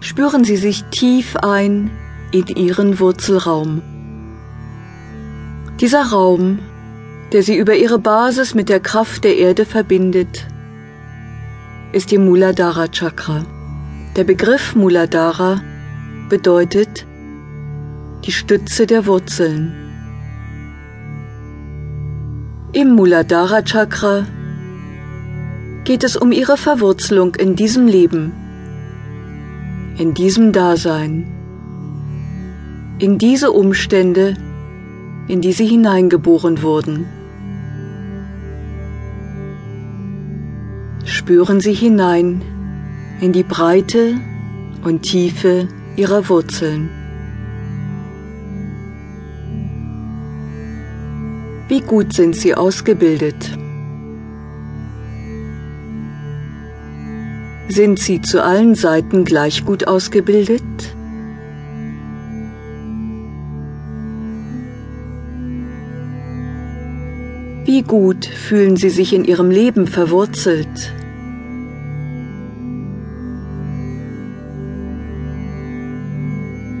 [0.00, 1.90] spüren Sie sich tief ein
[2.32, 3.82] in Ihren Wurzelraum.
[5.80, 6.58] Dieser Raum,
[7.32, 10.46] der Sie über Ihre Basis mit der Kraft der Erde verbindet,
[11.92, 13.44] ist Ihr Muladhara Chakra.
[14.16, 15.60] Der Begriff Muladhara
[16.28, 17.06] bedeutet
[18.24, 19.74] die Stütze der Wurzeln.
[22.72, 24.26] Im Muladhara Chakra
[25.84, 28.32] geht es um ihre Verwurzelung in diesem Leben,
[29.98, 31.26] in diesem Dasein,
[32.98, 34.34] in diese Umstände,
[35.28, 37.06] in die sie hineingeboren wurden.
[41.04, 42.42] Spüren Sie hinein
[43.20, 44.14] in die Breite
[44.84, 46.90] und Tiefe Ihrer Wurzeln.
[51.68, 53.58] Wie gut sind Sie ausgebildet?
[57.68, 60.62] Sind Sie zu allen Seiten gleich gut ausgebildet?
[67.64, 70.92] Wie gut fühlen Sie sich in Ihrem Leben verwurzelt?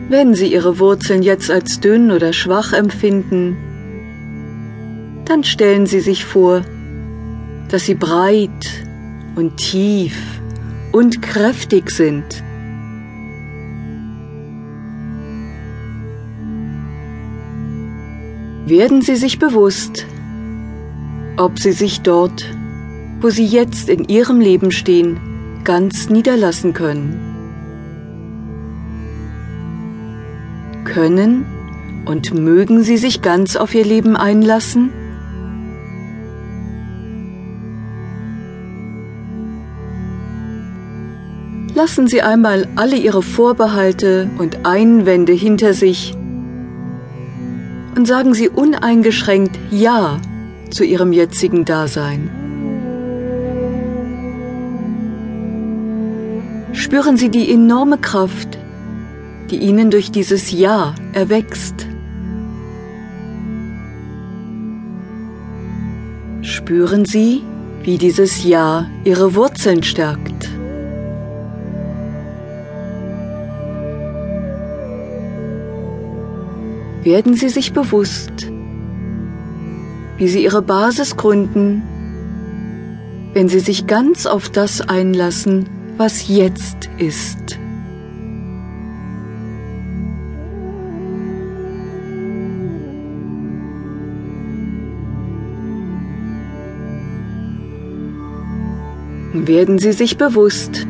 [0.08, 3.56] Wenn Sie Ihre Wurzeln jetzt als dünn oder schwach empfinden,
[5.24, 6.62] dann stellen Sie sich vor,
[7.68, 8.84] dass sie breit
[9.34, 10.35] und tief
[10.96, 12.42] und kräftig sind.
[18.64, 20.06] Werden Sie sich bewusst,
[21.36, 22.50] ob Sie sich dort,
[23.20, 25.20] wo Sie jetzt in Ihrem Leben stehen,
[25.64, 27.20] ganz niederlassen können.
[30.84, 31.44] Können
[32.06, 34.92] und mögen Sie sich ganz auf Ihr Leben einlassen?
[41.76, 46.14] Lassen Sie einmal alle Ihre Vorbehalte und Einwände hinter sich
[47.94, 50.18] und sagen Sie uneingeschränkt Ja
[50.70, 52.30] zu Ihrem jetzigen Dasein.
[56.72, 58.56] Spüren Sie die enorme Kraft,
[59.50, 61.86] die Ihnen durch dieses Ja erwächst.
[66.40, 67.42] Spüren Sie,
[67.82, 70.55] wie dieses Ja Ihre Wurzeln stärkt.
[77.06, 78.50] Werden Sie sich bewusst,
[80.16, 81.82] wie Sie Ihre Basis gründen,
[83.32, 85.68] wenn Sie sich ganz auf das einlassen,
[85.98, 87.60] was jetzt ist.
[99.32, 100.88] Werden Sie sich bewusst,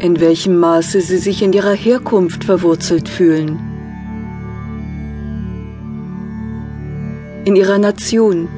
[0.00, 3.69] in welchem Maße Sie sich in Ihrer Herkunft verwurzelt fühlen.
[7.44, 8.48] In ihrer Nation,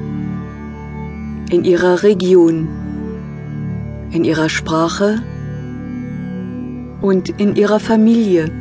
[1.49, 2.67] in ihrer Region,
[4.11, 5.21] in ihrer Sprache
[7.01, 8.51] und in ihrer Familie.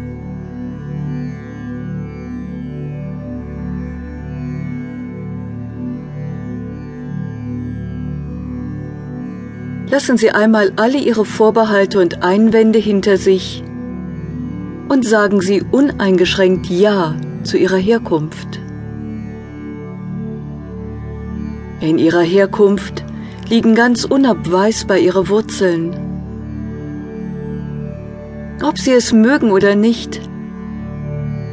[9.92, 13.62] Lassen Sie einmal alle Ihre Vorbehalte und Einwände hinter sich
[14.88, 18.61] und sagen Sie uneingeschränkt Ja zu Ihrer Herkunft.
[21.82, 23.02] In ihrer Herkunft
[23.48, 25.90] liegen ganz unabweisbar ihre Wurzeln.
[28.62, 30.20] Ob sie es mögen oder nicht,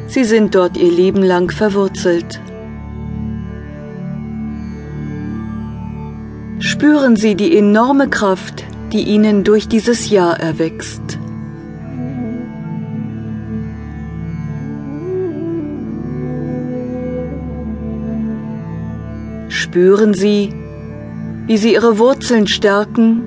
[0.06, 2.40] sie sind dort ihr Leben lang verwurzelt.
[6.60, 11.18] Spüren Sie die enorme Kraft, die Ihnen durch dieses Jahr erwächst.
[19.70, 20.52] Spüren Sie,
[21.46, 23.22] wie Sie Ihre Wurzeln stärken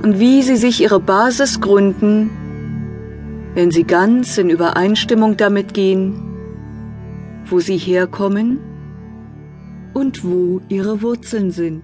[0.00, 2.30] und wie Sie sich Ihre Basis gründen,
[3.54, 6.14] wenn Sie ganz in Übereinstimmung damit gehen,
[7.46, 8.60] wo Sie herkommen
[9.92, 11.82] und wo Ihre Wurzeln sind.